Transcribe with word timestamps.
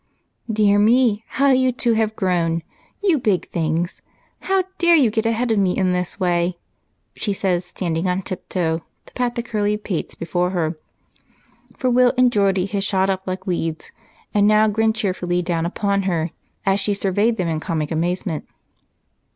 "Dear 0.51 0.79
me, 0.79 1.23
how 1.27 1.51
you 1.51 1.71
two 1.71 1.93
have 1.93 2.15
grown! 2.15 2.63
You 3.03 3.19
big 3.19 3.47
things 3.49 4.01
how 4.39 4.63
dare 4.79 4.95
you 4.95 5.11
get 5.11 5.25
head 5.25 5.51
of 5.51 5.59
me 5.59 5.77
in 5.77 5.93
this 5.93 6.19
way!" 6.19 6.57
she 7.15 7.33
said, 7.33 7.61
standing 7.61 8.07
on 8.07 8.23
tiptoe 8.23 8.81
to 9.05 9.13
pat 9.13 9.35
the 9.35 9.43
curly 9.43 9.77
pates 9.77 10.15
before 10.15 10.49
her, 10.57 10.75
for 11.77 11.91
Will 11.91 12.15
and 12.17 12.31
Geordie 12.31 12.65
had 12.65 12.83
shot 12.83 13.11
up 13.11 13.27
like 13.27 13.45
weeds, 13.45 13.91
and 14.33 14.47
now 14.47 14.67
grinned 14.67 14.95
cheerfully 14.95 15.43
down 15.43 15.67
upon 15.67 16.01
her 16.09 16.31
as 16.65 16.79
she 16.79 16.95
surveyed 16.95 17.37
them 17.37 17.47
in 17.47 17.59
comic 17.59 17.91
amazement. 17.91 18.47